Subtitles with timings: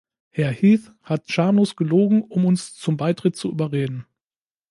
[0.31, 4.07] Herr Heath hat schamlos gelogen, um uns zum Beitritt zu überreden.